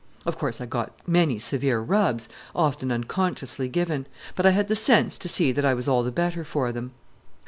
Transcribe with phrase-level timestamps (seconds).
[0.25, 5.15] Of course I got many severe rubs, often unconsciously given; but I had the sense
[5.19, 6.93] to see that I was all the better for them.